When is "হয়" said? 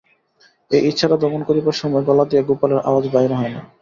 3.33-3.51